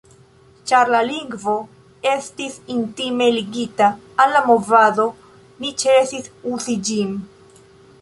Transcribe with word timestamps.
Ĉar 0.69 0.89
la 0.95 1.01
lingvo 1.09 1.53
estis 2.13 2.57
intime 2.77 3.29
ligita 3.37 3.93
al 4.25 4.35
la 4.39 4.43
movado, 4.51 5.09
mi 5.63 5.77
ĉesis 5.85 6.35
uzi 6.57 6.81
ĝin. 6.91 7.19